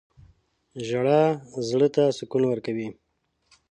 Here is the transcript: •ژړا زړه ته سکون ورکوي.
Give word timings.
•ژړا 0.87 1.21
زړه 1.69 1.87
ته 1.95 2.03
سکون 2.17 2.43
ورکوي. 2.47 2.87